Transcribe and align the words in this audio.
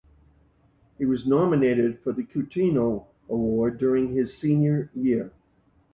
He 0.97 1.05
was 1.05 1.27
nominated 1.27 1.99
for 1.99 2.11
the 2.11 2.23
Cutino 2.23 3.05
Award 3.29 3.77
during 3.77 4.11
his 4.15 4.35
Senior 4.35 4.89
year. 4.95 5.31